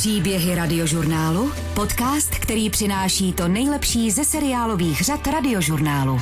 [0.00, 6.20] Příběhy radiožurnálu, podcast, který přináší to nejlepší ze seriálových řad radiožurnálu.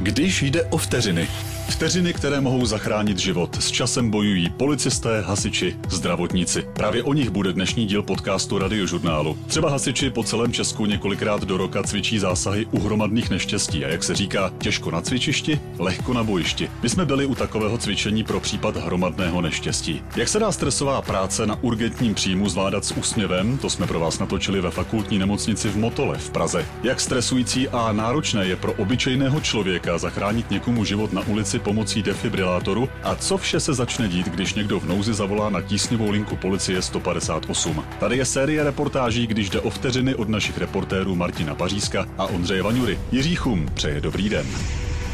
[0.00, 1.28] Když jde o vteřiny,
[1.70, 6.66] Vteřiny, které mohou zachránit život, s časem bojují policisté, hasiči, zdravotníci.
[6.72, 9.38] Právě o nich bude dnešní díl podcastu Radiožurnálu.
[9.46, 14.04] Třeba hasiči po celém Česku několikrát do roka cvičí zásahy u hromadných neštěstí a jak
[14.04, 16.70] se říká, těžko na cvičišti, lehko na bojišti.
[16.82, 20.02] My jsme byli u takového cvičení pro případ hromadného neštěstí.
[20.16, 24.18] Jak se dá stresová práce na urgentním příjmu zvládat s úsměvem, to jsme pro vás
[24.18, 26.66] natočili ve fakultní nemocnici v Motole v Praze.
[26.82, 32.88] Jak stresující a náročné je pro obyčejného člověka zachránit někomu život na ulici pomocí defibrilátoru
[33.02, 36.82] a co vše se začne dít, když někdo v nouzi zavolá na tísňovou linku policie
[36.82, 37.84] 158.
[38.00, 42.62] Tady je série reportáží, když jde o vteřiny od našich reportérů Martina Pařízka a Ondřeje
[42.62, 42.98] Vaňury.
[43.12, 44.46] Jiří Chum přeje dobrý den.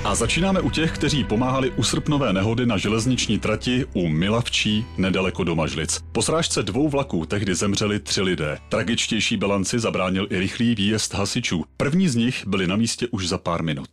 [0.06, 5.44] A začínáme u těch, kteří pomáhali u srpnové nehody na železniční trati u Milavčí nedaleko
[5.44, 6.05] do Mažlic.
[6.12, 8.58] Po srážce dvou vlaků tehdy zemřeli tři lidé.
[8.69, 11.64] Tragičtější bilanci zabránil i rychlý výjezd hasičů.
[11.77, 13.88] První z nich byli na místě už za pár minut.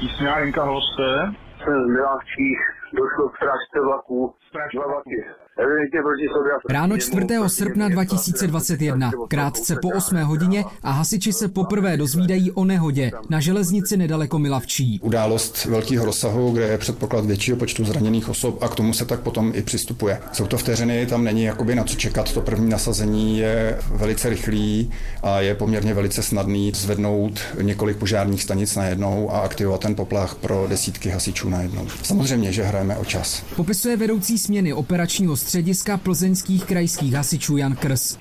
[0.00, 1.34] Tísňová linka Hloste,
[1.66, 2.58] jsem z Milavčích,
[2.92, 4.34] došlo k srážce vlaků,
[4.74, 5.16] dva vlaky.
[5.58, 6.52] Evidentně proti sobě.
[6.70, 7.26] Ráno 4.
[7.46, 13.96] srpna 2021, krátce po 8 hodině a hasiči se poprvé dozvídají o nehodě na železnici
[13.96, 15.00] nedaleko Milavčí.
[15.02, 19.20] Událost velkého rozsahu, kde je předpoklad většího počtu zraněných osob a k tomu se tak
[19.20, 20.20] potom i přistupuje.
[20.32, 22.32] Jsou to vteřiny, tam není jakoby na co čekat.
[22.32, 28.76] To první nasazení je velice rychlý a je poměrně velice snadný zvednout několik požárních stanic
[28.76, 31.86] najednou a aktivovat ten poplach pro desítky hasičů najednou.
[32.02, 33.44] Samozřejmě, že hrajeme o čas.
[33.56, 38.16] Popisuje vedoucí směny operačního střediska plzeňských krajských hasičů Jan Krs.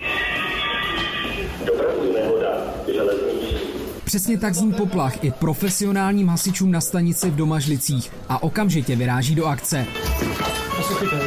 [4.03, 9.45] Přesně tak zní poplach i profesionálním hasičům na stanici v Domažlicích a okamžitě vyráží do
[9.45, 9.85] akce.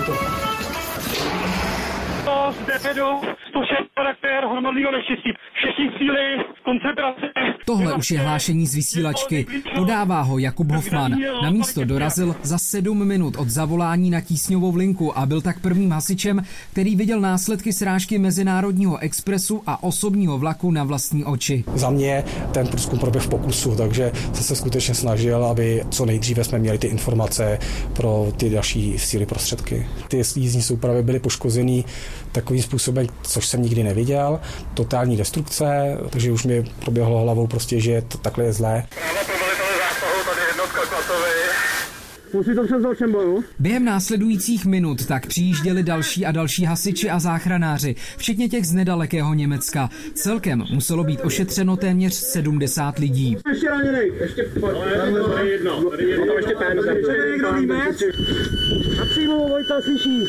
[0.07, 0.58] To
[2.53, 3.11] z DPDu,
[3.49, 5.31] 106 charakter hromadného neštěstí.
[5.55, 7.27] Všichni síly, koncentrace.
[7.67, 9.47] Tohle už je hlášení z vysílačky.
[9.75, 11.15] Podává ho Jakub Hofman.
[11.43, 15.91] Na místo dorazil za sedm minut od zavolání na tísňovou linku a byl tak prvním
[15.91, 16.43] hasičem,
[16.73, 21.65] který viděl následky srážky Mezinárodního expresu a osobního vlaku na vlastní oči.
[21.75, 26.45] Za mě ten průzkum proběh v pokusu, takže jsem se skutečně snažil, aby co nejdříve
[26.45, 27.59] jsme měli ty informace
[27.97, 29.87] pro ty další síly prostředky.
[30.09, 31.85] Ty jízdní soupravy byly poškozený
[32.41, 34.41] takovým způsobem, což jsem nikdy neviděl.
[34.75, 38.87] Totální destrukce, takže už mi proběhlo hlavou prostě, že to takhle je zlé.
[43.13, 43.45] Boju.
[43.59, 49.35] Během následujících minut tak přijížděli další a další hasiči a záchranáři, včetně těch z nedalekého
[49.35, 49.91] Německa.
[50.15, 53.37] Celkem muselo být ošetřeno téměř 70 lidí.
[53.49, 54.11] Ještě raněný.
[54.21, 54.45] Ještě
[55.35, 55.91] tady jedno.
[55.91, 56.35] Tady jedno.
[56.37, 56.79] ještě ten.
[57.33, 57.83] Někdo víme?
[59.03, 60.29] A přímo Vojta slyší.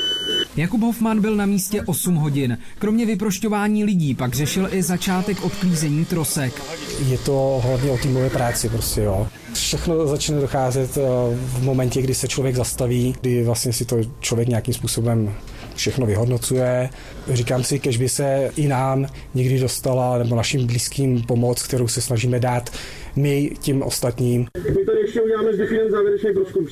[0.56, 2.58] Jakub Hofman byl na místě 8 hodin.
[2.80, 6.62] Kromě vyprošťování lidí pak řešil i začátek odklízení trosek.
[7.08, 9.28] Je to hlavně o týmové práci prostě, jo.
[9.54, 11.02] Všechno začne docházet eh,
[11.36, 15.34] v momentě, kdy se člověk zastaví, kdy vlastně si to člověk nějakým způsobem
[15.80, 16.90] všechno vyhodnocuje.
[17.28, 22.02] Říkám si, kež by se i nám někdy dostala, nebo našim blízkým pomoc, kterou se
[22.02, 22.70] snažíme dát
[23.16, 24.48] my tím ostatním.
[24.56, 26.68] My tady ještě uděláme s definem závěrečný průzkum.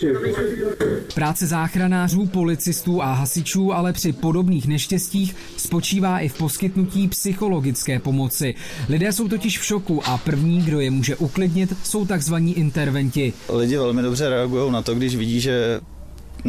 [1.16, 8.56] Práce záchranářů, policistů a hasičů ale při podobných neštěstích spočívá i v poskytnutí psychologické pomoci.
[8.90, 13.34] Lidé jsou totiž v šoku a první, kdo je může uklidnit, jsou takzvaní interventi.
[13.50, 15.80] Lidi velmi dobře reagují na to, když vidí, že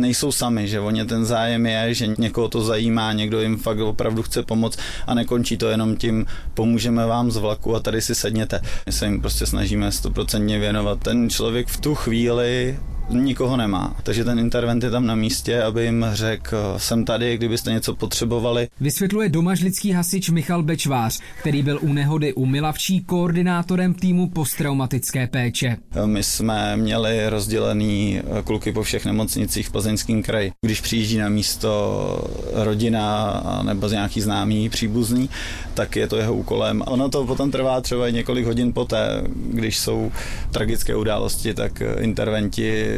[0.01, 3.81] nejsou sami, že o ně ten zájem je, že někoho to zajímá, někdo jim fakt
[3.81, 8.15] opravdu chce pomoct a nekončí to jenom tím, pomůžeme vám z vlaku a tady si
[8.15, 8.61] sedněte.
[8.87, 10.99] My se jim prostě snažíme stoprocentně věnovat.
[11.01, 12.79] Ten člověk v tu chvíli
[13.11, 13.97] nikoho nemá.
[14.03, 18.69] Takže ten intervent je tam na místě, aby jim řekl, jsem tady, kdybyste něco potřebovali.
[18.81, 25.77] Vysvětluje domažlický hasič Michal Bečvář, který byl u nehody u Milavčí koordinátorem týmu posttraumatické péče.
[26.05, 30.53] My jsme měli rozdělený kluky po všech nemocnicích v Plzeňském kraji.
[30.67, 35.31] Když přijíždí na místo rodina nebo z nějaký známý příbuzný,
[35.75, 36.83] tak je to jeho úkolem.
[36.87, 39.23] Ono to potom trvá třeba několik hodin poté,
[39.53, 40.13] když jsou
[40.51, 42.98] tragické události, tak interventi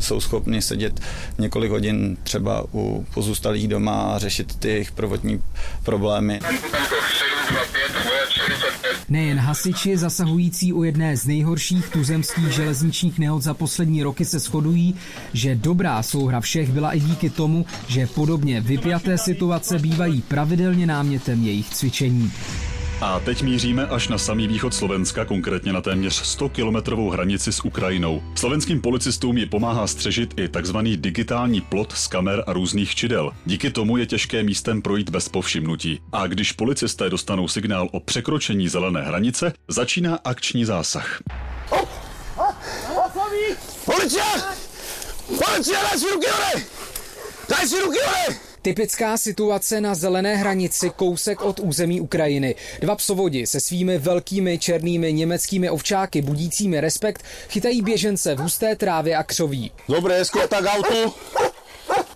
[0.00, 1.00] jsou schopni sedět
[1.38, 5.42] několik hodin třeba u pozůstalých doma a řešit ty jejich prvotní
[5.84, 6.40] problémy.
[9.08, 14.94] Nejen hasiči zasahující u jedné z nejhorších tuzemských železničních nehod za poslední roky se shodují,
[15.32, 21.44] že dobrá souhra všech byla i díky tomu, že podobně vypjaté situace bývají pravidelně námětem
[21.44, 22.32] jejich cvičení.
[23.00, 27.64] A teď míříme až na samý východ Slovenska, konkrétně na téměř 100 kilometrovou hranici s
[27.64, 28.22] Ukrajinou.
[28.34, 33.32] Slovenským policistům ji pomáhá střežit i takzvaný digitální plot z kamer a různých čidel.
[33.46, 36.00] Díky tomu je těžké místem projít bez povšimnutí.
[36.12, 41.22] A když policisté dostanou signál o překročení zelené hranice, začíná akční zásah.
[43.84, 44.24] Policia!
[45.26, 46.64] Policia, daj si ruky hore!
[47.48, 48.53] Daj si ruky hore!
[48.64, 52.54] Typická situace na zelené hranici kousek od území Ukrajiny.
[52.80, 59.16] Dva psovodi se svými velkými černými německými ovčáky budícími respekt chytají běžence v husté trávě
[59.16, 59.72] a křoví.
[59.88, 61.14] Dobré, tak auto.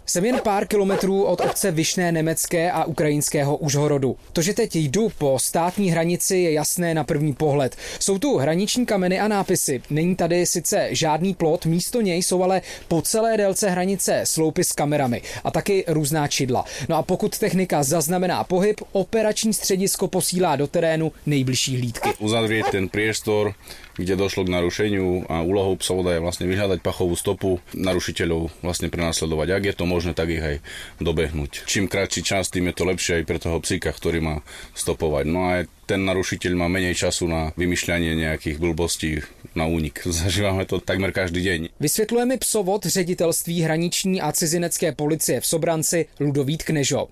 [0.08, 4.16] Jsem jen pár kilometrů od obce Vyšné Nemecké a ukrajinského Užhorodu.
[4.32, 7.76] To, že teď jdu po státní hranici, je jasné na první pohled.
[8.00, 9.82] Jsou tu hraniční kameny a nápisy.
[9.90, 14.72] Není tady sice žádný plot, místo něj jsou ale po celé délce hranice sloupy s
[14.72, 16.64] kamerami a taky různá čidla.
[16.88, 22.08] No a pokud technika zaznamená pohyb, operační středisko posílá do terénu nejbližší hlídky.
[22.18, 23.54] Uzavřít ten priestor,
[23.98, 29.48] kde došlo k narušeniu a úlohou psovoda je vlastne vyhľadať pachovú stopu narušiteľov, vlastne prenasledovať.
[29.52, 30.56] Ak je to možné, tak ich aj
[31.02, 31.66] dobehnúť.
[31.66, 34.36] Čím kratší čas, tým je to lepšie aj pre toho psíka, ktorý má
[34.78, 35.24] stopovať.
[35.26, 39.24] No a ten narušiteľ má menej času na vymýšľanie nejakých blbostí
[39.56, 40.04] na únik.
[40.22, 41.60] Zažíváme to takmer každý deň.
[41.80, 47.08] Vysvětluje mi psovod ředitelství hraniční a cizinecké policie v Sobranci Ludovít Knežo.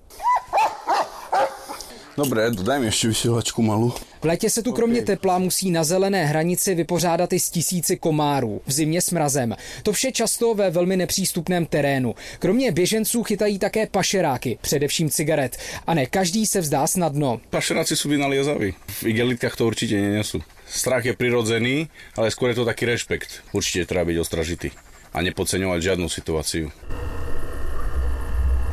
[2.17, 3.93] Dobre, daj mi ešte vysielačku malú.
[4.21, 8.61] V létě se tu kromě tepla musí na zelené hranici vypořádat i s tisíci komárů,
[8.65, 9.55] v zimě s mrazem.
[9.83, 12.15] To vše často ve velmi nepřístupném terénu.
[12.39, 15.57] Kromě běženců chytají také pašeráky, především cigaret.
[15.87, 17.39] A ne každý se vzdá snadno.
[17.49, 18.73] Pašeráci sú vynaliezaví.
[18.73, 20.41] V igelitkách to určite nenesú.
[20.65, 21.87] Strach je prirodzený,
[22.17, 23.45] ale skôr je to taký rešpekt.
[23.53, 24.73] Určite treba byť ostražitý
[25.13, 26.73] a nepodceňovať žiadnu situáciu.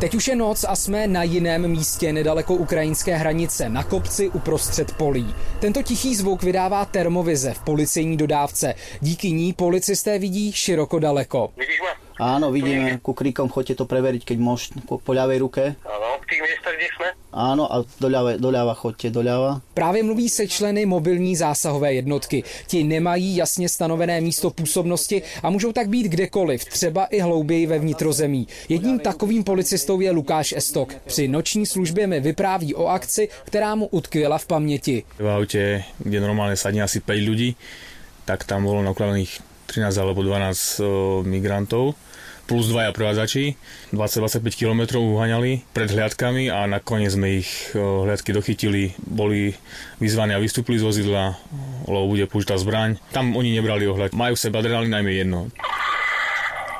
[0.04, 4.92] Teď už je noc a jsme na jiném místě nedaleko ukrajinské hranice, na kopci uprostřed
[4.92, 5.34] polí.
[5.60, 8.74] Tento tichý zvuk vydává termovize v policejní dodávce.
[9.00, 11.50] Díky ní policisté vidí široko daleko.
[11.56, 12.03] Vidíš?
[12.14, 15.62] Áno, vidíme, ku kríkom chodte to preveriť, keď môžete po ľavej ruke.
[15.82, 17.08] Áno, v tých miestach, kde sme?
[17.34, 19.60] Áno, a doľava, doľava chodte, doľava.
[19.74, 22.44] Právě mluví se členy mobilní zásahové jednotky.
[22.66, 27.78] Ti nemají jasně stanovené místo působnosti a můžou tak být kdekoliv, třeba i hlouběji ve
[27.78, 28.48] vnitrozemí.
[28.68, 30.94] Jedním takovým policistou je Lukáš Estok.
[31.06, 35.04] Při noční službě mi vypráví o akci, která mu utkvěla v paměti.
[35.18, 37.58] V aute, kde normálne sadne asi 5 ľudí,
[38.24, 40.86] tak tam bolo nakladaných 13 alebo 12 o,
[41.24, 41.96] migrantov
[42.44, 43.56] plus dvaja prevádzači.
[43.96, 49.56] 20-25 km uhaňali pred hliadkami a nakoniec sme ich o, hliadky dochytili, boli
[50.00, 51.40] vyzvaní a vystúpili z vozidla,
[51.88, 53.00] lebo bude použitá zbraň.
[53.16, 54.12] Tam oni nebrali ohľad.
[54.12, 55.48] Majú v sebe adrenalín najmä jedno.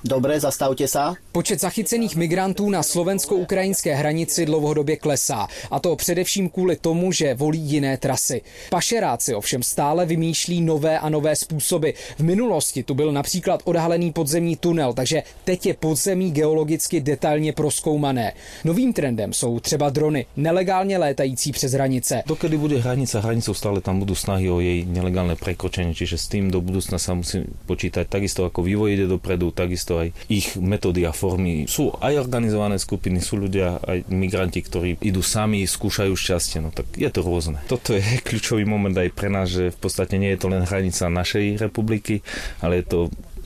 [0.04, 1.16] Dobre, zastavte sa.
[1.34, 5.46] Počet zachycených migrantů na slovensko-ukrajinské hranici dlouhodobě klesá.
[5.70, 8.42] A to především kvůli tomu, že volí jiné trasy.
[8.70, 11.90] Pašeráci ovšem stále vymýšlí nové a nové způsoby.
[12.18, 18.32] V minulosti tu byl například odhalený podzemní tunel, takže teď je podzemí geologicky detailně proskoumané.
[18.64, 22.22] Novým trendem jsou třeba drony, nelegálně létající přes hranice.
[22.26, 26.54] Dokedy bude hranica hranicou, stále tam budú snahy o jej nelegálne prekročenie, čiže s tým
[26.54, 31.12] do budúcna sa musí počítať takisto ako vývoj ide dopredu, takisto aj ich metódy a
[31.24, 31.64] formy.
[31.64, 36.84] Sú aj organizované skupiny, sú ľudia, aj migranti, ktorí idú sami, skúšajú šťastie, no tak
[36.92, 37.64] je to rôzne.
[37.64, 41.08] Toto je kľúčový moment aj pre nás, že v podstate nie je to len hranica
[41.08, 42.20] našej republiky,
[42.60, 42.98] ale je to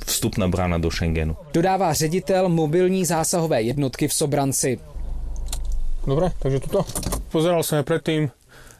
[0.02, 1.38] vstupná brána do Schengenu.
[1.54, 4.72] Dodává ředitel mobilní zásahové jednotky v Sobranci.
[6.02, 6.88] Dobre, takže tuto.
[7.28, 8.32] Pozeral som aj predtým,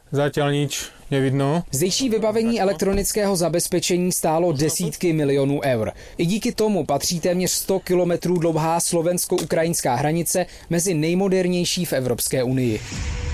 [0.09, 1.63] zatiaľ nič nevidno.
[1.71, 5.91] Zdejší vybavení elektronického zabezpečení stálo desítky milionů eur.
[6.17, 12.79] I díky tomu patří téměř 100 kilometrů dlouhá slovensko-ukrajinská hranice mezi nejmodernější v Evropské unii.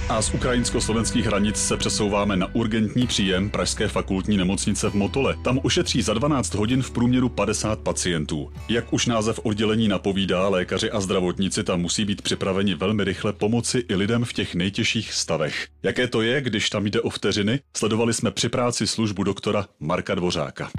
[0.09, 5.35] A z ukrajinsko-slovenských hranic se přesouváme na urgentní příjem Pražské fakultní nemocnice v Motole.
[5.43, 8.51] Tam ušetří za 12 hodin v průměru 50 pacientů.
[8.69, 13.83] Jak už název oddělení napovídá, lékaři a zdravotníci tam musí být připraveni velmi rychle pomoci
[13.89, 15.67] i lidem v těch nejtěžších stavech.
[15.83, 17.59] Jaké to je, když tam jde o vteřiny?
[17.77, 20.69] Sledovali jsme při práci službu doktora Marka Dvořáka.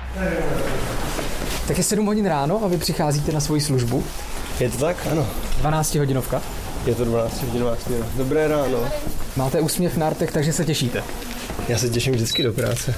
[1.68, 4.04] Tak je 7 hodin ráno a vy přicházíte na svoji službu.
[4.60, 5.06] Je to tak?
[5.10, 5.28] Ano.
[5.58, 6.42] 12 hodinovka.
[6.86, 8.06] Je to 12 hodinová směna.
[8.16, 8.88] Dobré ráno.
[9.36, 11.02] Máte úsměv na rtech, takže se těšíte.
[11.68, 12.94] Já se těším vždycky do práce.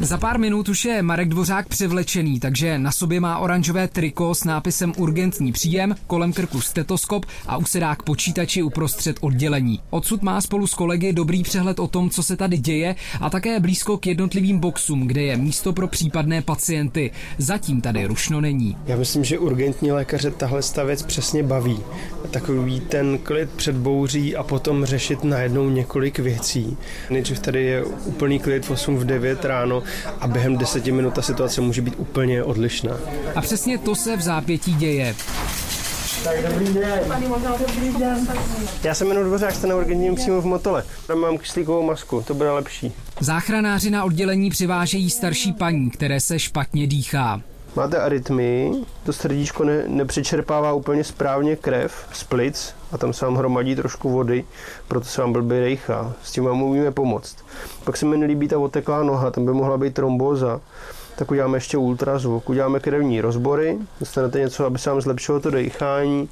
[0.00, 4.44] Za pár minut už je Marek Dvořák převlečený, takže na sobě má oranžové triko s
[4.44, 9.80] nápisem urgentní příjem, kolem krku stetoskop a usedá k počítači uprostřed oddělení.
[9.90, 13.60] Odsud má spolu s kolegy dobrý přehled o tom, co se tady děje a také
[13.60, 17.10] blízko k jednotlivým boxům, kde je místo pro případné pacienty.
[17.38, 18.76] Zatím tady rušno není.
[18.86, 21.80] Já myslím, že urgentní lékaře tahle věc přesně baví.
[22.30, 26.76] Takový ten klid před bouří a potom řešit najednou několik věcí.
[27.10, 29.82] Nejdřív tady je úplný klid v 8 v 9 ráno
[30.20, 32.96] a během 10 minut ta situace může být úplně odlišná.
[33.34, 35.14] A přesně to se v zápětí děje.
[36.24, 37.00] Tak dobrý den.
[37.58, 38.28] Dobrý den.
[38.82, 40.84] Já se jmenuji Dvořák, jste na urgentním přímo v Motole.
[41.06, 42.92] Tam mám kyslíkovou masku, to bude lepší.
[43.20, 47.40] Záchranáři na oddělení přivážejí starší paní, které se špatně dýchá.
[47.76, 48.72] Máte arytmii,
[49.04, 54.10] to srdíčko ne, nepřečerpává úplně správně krev z plic a tam se vám hromadí trošku
[54.10, 54.44] vody,
[54.88, 56.12] proto se vám blbě dejchá.
[56.22, 57.36] S tím vám umíme pomoct.
[57.84, 60.60] Pak se mi nelíbí ta oteklá noha, tam by mohla být trombóza
[61.18, 66.28] tak uděláme ještě ultrazvuk, uděláme krevní rozbory, dostanete něco, aby se vám zlepšilo to dechání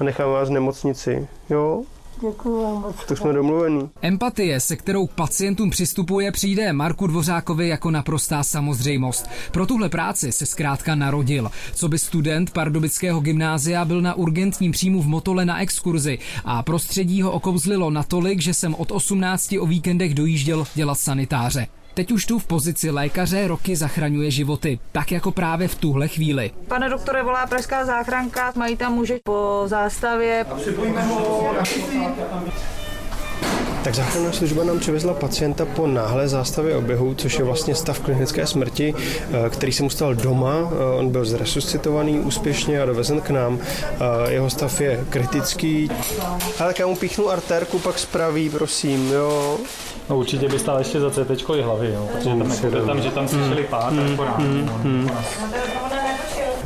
[0.00, 1.28] a necháme vás v nemocnici.
[1.48, 1.82] Jo?
[2.20, 2.96] Děkuji vám moc.
[3.08, 3.90] Tak jsme domluvení.
[4.02, 9.30] Empatie, se kterou k pacientům přistupuje, přijde Marku Dvořákovi jako naprostá samozřejmost.
[9.52, 11.50] Pro tuhle práci se zkrátka narodil.
[11.74, 17.22] Co by student Pardubického gymnázia byl na urgentním příjmu v Motole na exkurzi a prostředí
[17.22, 21.66] ho okouzlilo natolik, že jsem od 18 o víkendech dojížděl dělat sanitáře.
[22.00, 26.50] Teď už tu v pozici lékaře roky zachraňuje životy, tak jako právě v tuhle chvíli.
[26.68, 30.46] Pane doktore, volá pražská záchranka, mají tam muže po zástavě.
[33.84, 38.46] Tak záchranná služba nám přivezla pacienta po náhlé zástavě oběhu, což je vlastně stav klinické
[38.46, 40.54] smrti, eh, který se mu stal doma.
[40.72, 43.58] Eh, on byl zresuscitovaný úspěšně a dovezen k nám.
[43.60, 45.90] Eh, jeho stav je kritický.
[46.58, 49.58] Ale tak já mu píchnu artérku, pak spraví, prosím, jo.
[50.10, 53.28] No určitě by stál ještě za CT hlavy, jo, protože tam, jako, tam, že tam
[53.28, 54.44] slyšeli pát, mm, ráno.
[54.44, 55.10] Mm, mm.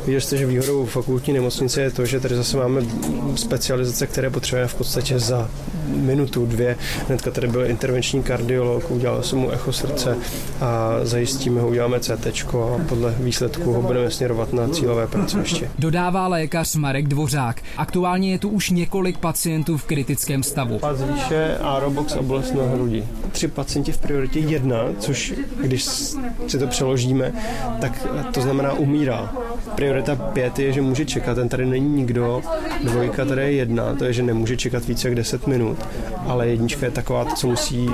[0.05, 2.81] Viděli jste, že výhodou fakultní nemocnice je to, že tady zase máme
[3.35, 5.49] specializace, které potřebujeme v podstatě za
[5.87, 6.77] minutu, dvě.
[7.07, 10.17] Hnedka tady byl intervenční kardiolog, udělal jsem mu echo srdce
[10.61, 15.69] a zajistíme ho, uděláme CT a podle výsledku ho budeme směrovat na cílové pracoviště.
[15.79, 17.61] Dodává lékař Marek Dvořák.
[17.77, 20.79] Aktuálně je tu už několik pacientů v kritickém stavu.
[20.79, 23.03] Pás výše, aerobox a bolestné hrudi.
[23.31, 25.83] Tři pacienti v prioritě jedna, což když
[26.47, 27.33] si to přeložíme,
[27.81, 29.33] tak to znamená umírá.
[29.75, 32.41] Priorita pět je, že může čekat, ten tady není nikdo.
[32.83, 35.77] Dvojka tady je jedna, to je, že nemůže čekat více jak 10 minut.
[36.27, 37.89] Ale jednička je taková, co musí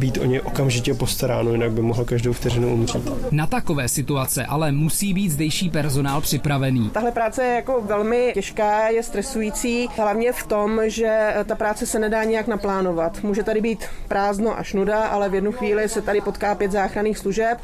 [0.00, 3.08] být o ně okamžitě postaráno, jinak by mohl každou vteřinu umřít.
[3.30, 6.90] Na takové situace ale musí být zdejší personál připravený.
[6.90, 11.98] Tahle práce je jako velmi těžká, je stresující, hlavně v tom, že ta práce se
[11.98, 13.22] nedá nějak naplánovat.
[13.22, 17.18] Může tady být prázdno až nuda, ale v jednu chvíli se tady potká pět záchranných
[17.18, 17.58] služeb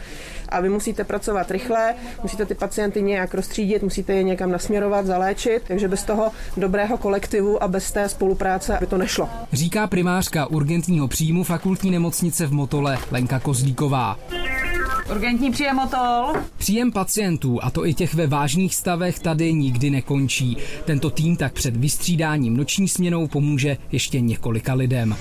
[0.48, 5.62] a vy musíte pracovat rychle, musíte ty pacienty nějak rozstřídit, musíte je někam nasměrovat, zaléčit,
[5.68, 9.28] takže bez toho dobrého kolektivu a bez té spolupráce by to nešlo.
[9.52, 14.18] Říká primářka urgentního příjmu fakultní nemocnice v Motole Lenka Kozlíková.
[15.10, 16.42] Urgentní příjem Motol.
[16.58, 20.56] Příjem pacientů, a to i těch ve vážných stavech, tady nikdy nekončí.
[20.84, 25.16] Tento tým tak před vystřídáním noční směnou pomůže ještě několika lidem.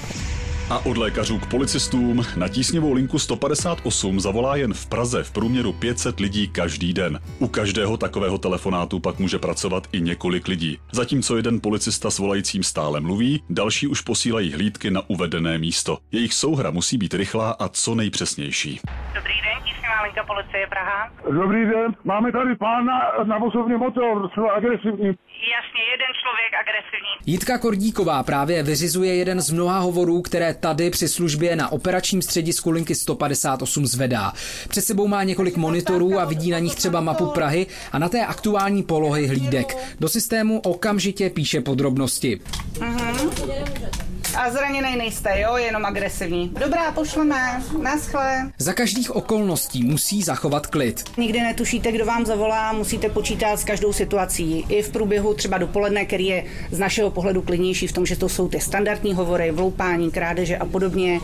[0.69, 5.73] A od lékařů k policistům na tísňovou linku 158 zavolá jen v Praze v průměru
[5.73, 7.19] 500 lidí každý den.
[7.39, 10.77] U každého takového telefonátu pak může pracovat i několik lidí.
[10.91, 15.97] Zatímco jeden policista s volajícím stále mluví, další už posílají hlídky na uvedené místo.
[16.11, 18.79] Jejich souhra musí být rychlá a co nejpřesnější.
[19.15, 19.74] Dobrý den,
[20.05, 21.11] linka policie Praha.
[21.41, 22.93] Dobrý den, máme tady pána
[23.23, 25.07] na vozovně motor, co agresivní.
[25.55, 27.13] Jasně, jeden člověk agresivní.
[27.25, 32.71] Jitka Kordíková právě vyřizuje jeden z mnoha hovorů, které tady při službě na operačním středisku
[32.71, 34.31] linky 158 zvedá.
[34.69, 38.25] Před sebou má několik monitorů a vidí na nich třeba mapu Prahy a na té
[38.25, 39.95] aktuální polohy hlídek.
[39.99, 42.39] Do systému okamžitě píše podrobnosti.
[42.73, 44.04] Uh-huh.
[44.37, 46.49] A zraněný nejste, jo, jenom agresivní.
[46.59, 47.61] Dobrá, pošleme.
[47.81, 48.51] Naschle.
[48.57, 51.03] Za každých okolností musí zachovat klid.
[51.17, 54.65] Nikdy netušíte, kdo vám zavolá, musíte počítat s každou situací.
[54.69, 58.29] I v průběhu třeba dopoledne, který je z našeho pohledu klidnější v tom, že to
[58.29, 61.19] jsou ty standardní hovory, vloupání, krádeže a podobně.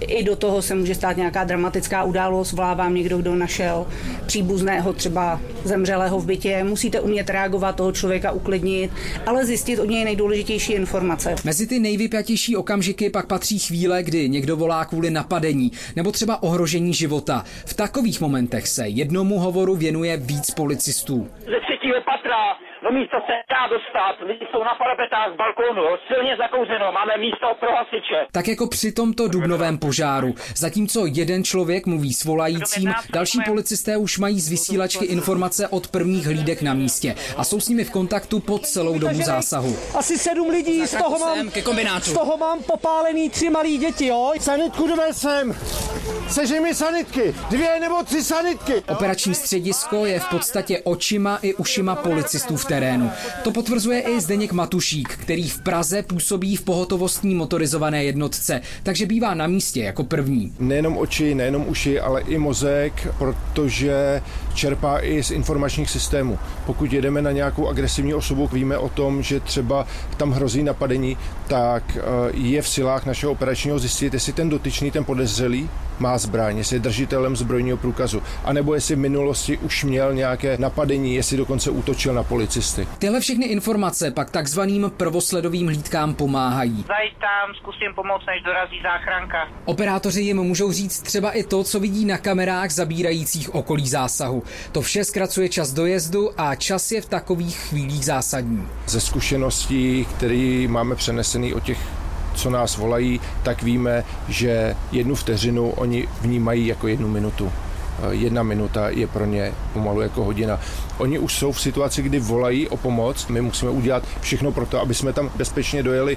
[0.00, 3.86] I do toho se může stát nějaká dramatická událost, volá vám někdo, kdo našel
[4.26, 6.64] příbuzného, třeba zemřelého v bytě.
[6.64, 8.90] Musíte umět reagovat, toho člověka uklidnit,
[9.26, 11.34] ale zjistit od něj nejdůležitější informace.
[11.44, 16.94] Mezi ty nejvypjatější okamžiky pak patří chvíle, kdy někdo volá kvůli napadení nebo třeba ohrožení
[16.94, 17.44] života.
[17.66, 21.28] V takových momentech se jednomu hovoru věnuje víc policistů.
[21.44, 26.36] Ze třetího patra, do místa se dá dostat, lidi jsou na parapetách z balkónu, silně
[26.36, 28.26] zakouřeno, máme místo pro hasiče.
[28.32, 30.34] Tak jako při tomto dubnovém požáru.
[30.56, 36.26] Zatímco jeden člověk mluví s volajícím, další policisté už mají z vysílačky informace od prvních
[36.26, 39.76] hlídek na místě a jsou s nimi v kontaktu po celou dobu zásahu.
[39.98, 42.10] Asi sedm lidí, z toho mám, ke kombinátu.
[42.10, 44.32] z toho mám popálený tři malí děti, jo?
[44.40, 45.54] Sanitku dve sem.
[46.28, 47.34] Sežij mi sanitky.
[47.50, 48.82] Dvě nebo tři sanitky.
[48.88, 53.10] Operační středisko je v podstatě očima i ušima policistů v terénu.
[53.44, 59.34] To potvrzuje i Zdeněk Matušík, který v Praze působí v pohotovostní motorizované jednotce, takže bývá
[59.34, 60.52] na místě jako první.
[60.58, 64.22] Nejenom oči, nejenom uši, ale i mozek, protože
[64.54, 66.38] čerpá i z informačních systémů.
[66.66, 71.16] Pokud jedeme na nějakou agresivní osobu, víme o tom, že třeba tam hrozí napadení,
[71.48, 72.00] tak eh,
[72.34, 75.68] je v silách našeho operačního zjistit, jestli ten dotyčný, ten podezřelý,
[76.00, 81.14] má zbraň, jestli je držitelem zbrojního průkazu, anebo jestli v minulosti už měl nějaké napadení,
[81.14, 82.88] jestli dokonce útočil na policisty.
[82.98, 86.84] Tyhle všechny informace pak takzvaným prvosledovým hlídkám pomáhají.
[86.88, 89.48] Zajď tam, zkusím pomoct, než dorazí záchranka.
[89.64, 94.42] Operátoři jim můžou říct třeba i to, co vidí na kamerách zabírajících okolí zásahu.
[94.72, 98.68] To vše zkracuje čas dojezdu a čas je v takových chvílích zásadní.
[98.86, 101.78] Ze zkušeností, které máme přenesený o těch
[102.36, 107.52] co nás volají, tak víme, že jednu vteřinu oni vnímají jako jednu minutu.
[108.10, 110.60] Eh, Jedna minuta je pro ně pomalu jako hodina.
[110.98, 113.26] Oni už jsou v situaci, kdy volají o pomoc.
[113.26, 116.16] My musíme udělat všechno pro to, aby jsme tam bezpečně dojeli.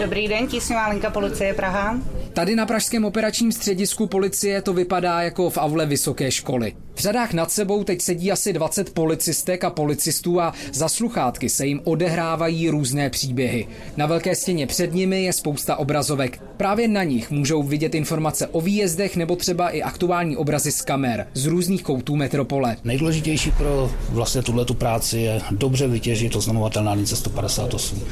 [0.00, 1.96] Dobrý den, tísňová linka policie Praha.
[2.36, 6.72] Tady na Pražském operačním středisku policie to vypadá jako v aule vysoké školy.
[6.94, 11.66] V řadách nad sebou teď sedí asi 20 policistek a policistů a za sluchátky se
[11.66, 13.66] jim odehrávají různé příběhy.
[13.96, 16.42] Na velké stěně před nimi je spousta obrazovek.
[16.56, 21.26] Právě na nich můžou vidět informace o výjezdech nebo třeba i aktuální obrazy z kamer
[21.34, 22.76] z různých koutů metropole.
[22.84, 28.02] Nejdůležitější pro vlastně tuhle tu práci je dobře vytěžit oznamovatelná lince 158.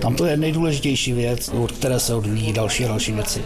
[0.00, 3.40] Tam to je nejdůležitější věc, od které se odvíjí další a další věci.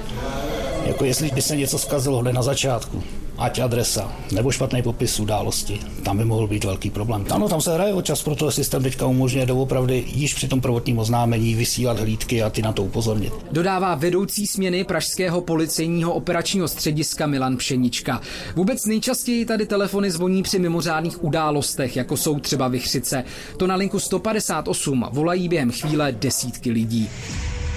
[0.86, 3.02] Jako jestli by se něco zkazilo hned na začátku,
[3.38, 7.26] ať adresa nebo špatný popis události, tam by mohl být velký problém.
[7.30, 10.98] Ano, tam se hraje o čas, proto systém teďka umožňuje doopravdy již při tom prvotním
[10.98, 13.32] oznámení vysílat hlídky a ty na to upozornit.
[13.52, 18.20] Dodává vedoucí směny Pražského policejního operačního střediska Milan Pšenička.
[18.56, 23.24] Vůbec nejčastěji tady telefony zvoní při mimořádných událostech, jako jsou třeba vychřice.
[23.56, 27.08] To na linku 158 volají během chvíle desítky lidí.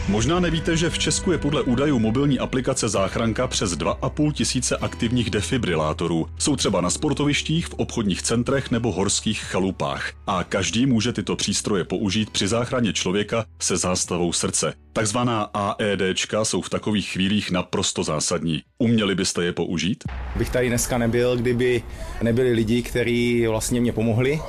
[0.09, 5.29] Možná nevíte, že v Česku je podle údajů mobilní aplikace Záchranka přes 2,5 tisíce aktivních
[5.29, 6.27] defibrilátorů.
[6.37, 10.11] Jsou třeba na sportovištích, v obchodních centrech nebo horských chalupách.
[10.27, 14.73] A každý může tyto přístroje použít při záchraně člověka se zástavou srdce.
[14.93, 18.63] Takzvaná AEDčka jsou v takových chvílích naprosto zásadní.
[18.77, 20.03] Uměli byste je použít?
[20.35, 21.83] Bych tady dneska nebyl, kdyby
[22.21, 24.39] nebyli lidi, kteří vlastně mě pomohli.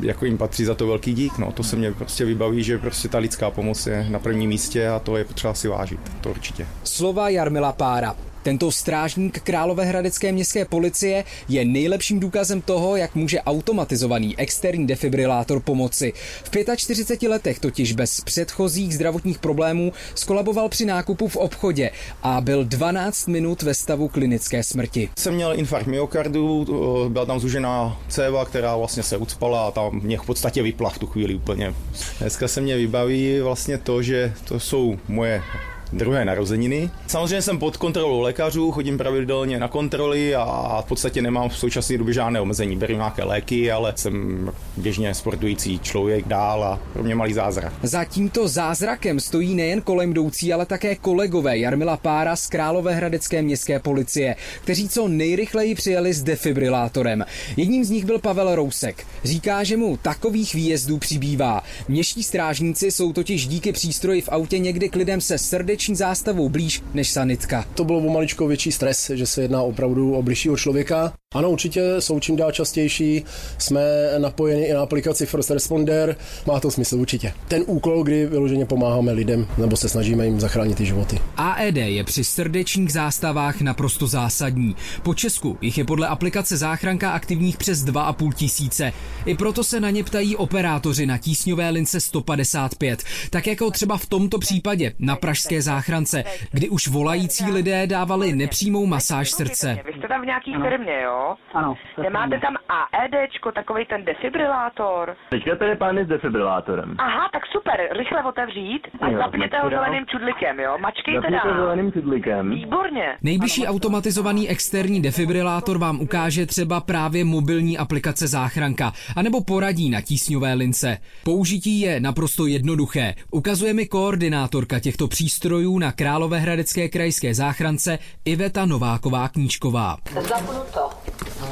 [0.00, 1.38] Jako jim patří za to velký dík.
[1.38, 4.88] No, to se mě prostě vybaví, že prostě ta lidská pomoc je na prvním místě
[4.88, 6.00] a to je potřeba si vážit.
[6.20, 6.66] To určitě.
[6.84, 8.14] Slova Jarmila Pára.
[8.46, 16.12] Tento strážník Královéhradecké městské policie je nejlepším důkazem toho, jak může automatizovaný externí defibrilátor pomoci.
[16.44, 21.90] V 45 letech totiž bez předchozích zdravotních problémů skolaboval při nákupu v obchodě
[22.22, 25.08] a byl 12 minut ve stavu klinické smrti.
[25.18, 26.66] Jsem měl infarkt myokardu,
[27.08, 30.98] byla tam zužená céva, která vlastně se ucpala a tam mě v podstatě vypla v
[30.98, 31.74] tu chvíli úplně.
[32.18, 35.42] Dneska se mě vybaví vlastně to, že to jsou moje
[35.92, 36.90] druhé narozeniny.
[37.06, 41.98] Samozřejmě jsem pod kontrolou lékařů, chodím pravidelně na kontroly a v podstatě nemám v současné
[41.98, 42.76] době žádné omezení.
[42.76, 47.72] Beru nějaké léky, ale jsem běžně sportující člověk dál a pro mě malý zázrak.
[47.82, 53.78] Za tímto zázrakem stojí nejen kolem jdoucí, ale také kolegové Jarmila Pára z Královéhradecké městské
[53.78, 57.24] policie, kteří co nejrychleji přijeli s defibrilátorem.
[57.56, 59.06] Jedním z nich byl Pavel Rousek.
[59.24, 61.62] Říká, že mu takových výjezdů přibývá.
[61.88, 66.82] Městští strážníci jsou totiž díky přístroji v autě někdy k lidem se srdeční zástavou blíž
[66.94, 67.64] než sanitka.
[67.74, 71.12] To bylo o maličko větší stres, že se jedná opravdu o bližšího člověka.
[71.36, 73.24] Ano, určitě jsou čím dál častější,
[73.58, 73.80] jsme
[74.18, 77.32] napojeni i na aplikaci First Responder, má to smysl určitě.
[77.48, 81.18] Ten úkol, kdy vyloženě pomáháme lidem, nebo se snažíme jim zachránit ty životy.
[81.36, 84.76] AED je při srdečních zástavách naprosto zásadní.
[85.02, 88.92] Po Česku jich je podle aplikace záchranka aktivních přes 2,5 tisíce.
[89.26, 94.06] I proto se na ně ptají operátoři na tísňové lince 155, tak jako třeba v
[94.06, 99.78] tomto případě na pražské záchrance, kdy už volající lidé dávali nepřímou masáž srdce.
[99.86, 101.25] Vy jste tam v nějaký firmě, jo?
[101.26, 101.34] Jo?
[101.54, 101.74] Ano.
[102.02, 105.16] Nemáte tam AEDčko, takový ten defibrilátor?
[105.30, 106.94] Teďka tady pány s defibrilátorem.
[106.98, 110.78] Aha, tak super, rychle otevřít a Jo, zapněte ho zeleným čudlikem, jo?
[110.78, 111.56] Mačkejte Zapněte dál.
[111.56, 112.50] zeleným čudlikem.
[112.50, 113.16] Výborně.
[113.22, 120.54] Nejbližší automatizovaný externí defibrilátor vám ukáže třeba právě mobilní aplikace záchranka, anebo poradí na tísňové
[120.54, 120.98] lince.
[121.24, 123.14] Použití je naprosto jednoduché.
[123.30, 129.96] Ukazuje mi koordinátorka těchto přístrojů na Královéhradecké krajské záchrance Iveta Nováková Knížková.
[130.20, 130.90] Zapnuto.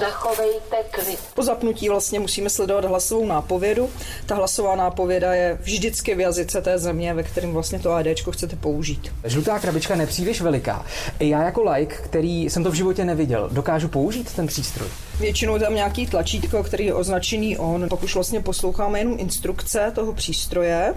[0.01, 1.19] Zachovejte klid.
[1.35, 3.91] Po zapnutí vlastně musíme sledovat hlasovou nápovědu.
[4.27, 8.57] Ta hlasová nápověda je vždycky v jazyce té země, ve kterém vlastně to ADčko chcete
[8.57, 9.13] použít.
[9.25, 10.87] Žlutá krabička nepříliš veliká.
[11.21, 14.89] Já jako like, který jsem to v životě neviděl, dokážu použít ten přístroj.
[15.21, 17.89] Většinou tam nějaký tlačítko, který je označený on.
[17.89, 20.95] Pak už vlastně posloucháme jenom instrukce toho přístroje.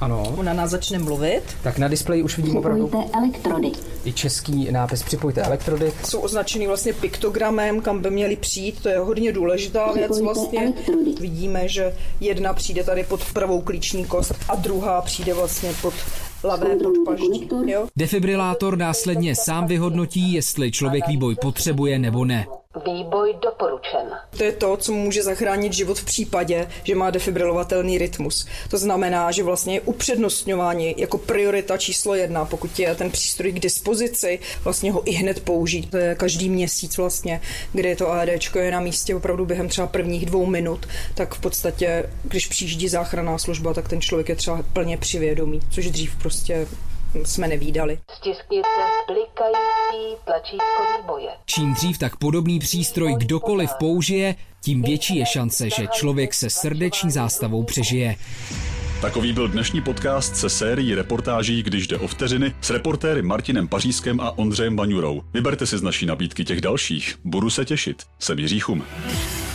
[0.00, 0.34] Ano.
[0.36, 1.42] Ona nás začne mluvit.
[1.62, 3.72] Tak na displeji už vidím opravdu elektrody.
[4.04, 5.92] i český nápis Připojte elektrody.
[6.04, 8.82] Jsou označený vlastně piktogramem, kam by měli přijít.
[8.82, 10.72] To je hodně důležitá věc Připojte vlastně.
[11.20, 15.94] Vidíme, že jedna přijde tady pod pravou klíční kost a druhá přijde vlastně pod
[16.82, 17.48] podpaždí.
[17.96, 22.46] Defibrilátor následně sám vyhodnotí, jestli člověk výboj potřebuje nebo ne.
[22.86, 24.10] Výboj doporučen.
[24.36, 28.46] To je to, co může zachránit život v případě, že má defibrilovatelný rytmus.
[28.70, 33.60] To znamená, že vlastně je upřednostňování jako priorita číslo jedna, pokud je ten přístroj k
[33.60, 35.90] dispozici, vlastně ho i hned použít.
[35.90, 37.40] To je každý měsíc vlastně,
[37.72, 42.10] kdy to AEDčko je na místě opravdu během třeba prvních dvou minut, tak v podstatě,
[42.24, 46.66] když přijíždí záchranná služba, tak ten člověk je třeba plně přivědomý, což dřív prostě
[47.24, 47.98] jsme nevídali.
[48.18, 48.68] Stiskněte
[49.50, 51.28] blikající tlačítko výboje.
[51.46, 57.10] Čím dřív tak podobný přístroj kdokoliv použije, tím větší je šance, že člověk se srdeční
[57.10, 58.16] zástavou přežije.
[59.00, 64.20] Takový byl dnešní podcast se sérií reportáží Když jde o vteřiny s reportéry Martinem Pařískem
[64.20, 65.22] a Ondřejem Baňurou.
[65.34, 67.18] Vyberte si z naší nabídky těch dalších.
[67.24, 68.02] Budu se těšit.
[68.18, 68.84] Jsem Jiří Chum.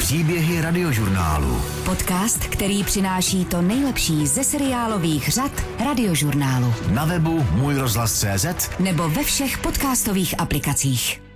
[0.09, 1.61] Příběhy radiožurnálu.
[1.85, 5.51] Podcast, který přináší to nejlepší ze seriálových řad
[5.85, 6.73] radiožurnálu.
[6.93, 11.28] Na webu můj rozhlas.cz Nebo ve všech podcastových aplikacích.